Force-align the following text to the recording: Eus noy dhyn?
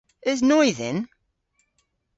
Eus 0.29 0.39
noy 0.47 0.69
dhyn? 0.77 0.99